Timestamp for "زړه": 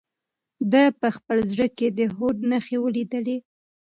1.51-1.67